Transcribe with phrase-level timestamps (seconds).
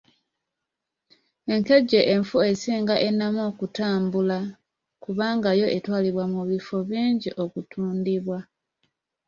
[1.53, 4.39] Enkejje enfu esinga ennamu okutambula
[5.03, 8.39] kubanga yo etwalibwa mu bifo bingi okutundibwa.